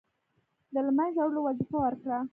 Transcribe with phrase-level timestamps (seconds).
[0.73, 2.17] د له منځه وړلو وظیفه ورکړه.